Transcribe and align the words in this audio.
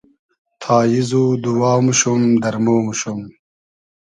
تاییز 0.61 1.09
و 1.21 1.23
دووا 1.43 1.73
موشوم، 1.85 2.21
دئرمۉ 2.41 2.67
موشوم 2.87 3.21